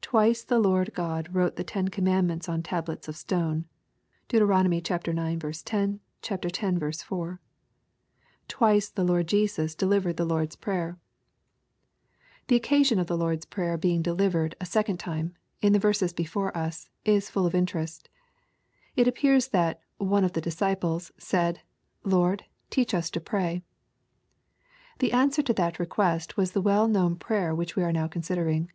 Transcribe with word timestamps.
Twice 0.00 0.42
the 0.44 0.58
Lord 0.58 0.94
God 0.94 1.34
wrote 1.34 1.56
the 1.56 1.62
ten 1.62 1.88
commandments 1.88 2.48
on 2.48 2.62
tables 2.62 3.06
of 3.06 3.14
stone. 3.18 3.66
(Deut. 4.26 4.40
ix. 4.72 5.62
10. 5.62 6.00
X. 6.00 7.02
4) 7.02 7.40
Twice 8.48 8.88
the 8.88 9.04
Lord 9.04 9.26
Jesus 9.26 9.74
delivered 9.74 10.16
the 10.16 10.24
Lord's 10.24 10.56
Prayer. 10.56 10.96
2 10.96 10.96
EXPOSITORY 10.96 12.08
THOUGHTS. 12.08 12.46
The 12.46 12.56
occasion 12.56 12.98
of 12.98 13.06
the 13.08 13.16
Lord's 13.18 13.44
Prayer 13.44 13.76
being 13.76 14.02
deiiveroil 14.02 14.54
& 14.66 14.66
second 14.66 14.96
time, 14.96 15.34
in 15.60 15.74
the 15.74 15.78
verses 15.78 16.14
before 16.14 16.56
us, 16.56 16.88
is 17.04 17.28
full 17.28 17.44
of 17.44 17.54
interest. 17.54 18.08
It 18.96 19.06
appears 19.06 19.48
that 19.48 19.82
'* 19.94 19.96
one 19.98 20.24
of 20.24 20.32
the 20.32 20.40
disciples'' 20.40 21.12
said," 21.18 21.60
Lord, 22.04 22.46
teach 22.70 22.94
us 22.94 23.10
to 23.10 23.20
pray." 23.20 23.62
The 25.00 25.12
answer 25.12 25.42
to 25.42 25.52
that 25.52 25.78
request 25.78 26.38
was 26.38 26.52
the 26.52 26.62
w^ell 26.62 26.90
known 26.90 27.16
prayer 27.16 27.54
which 27.54 27.76
we 27.76 27.82
are 27.82 27.92
now 27.92 28.08
considering. 28.08 28.72